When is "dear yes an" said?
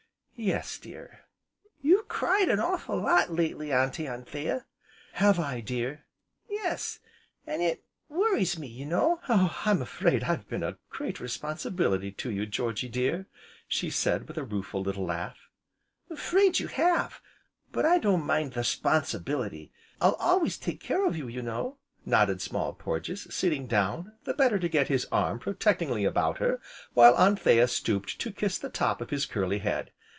5.59-7.61